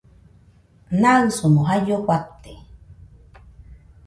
[1.01, 2.51] Naɨsomo jaio fate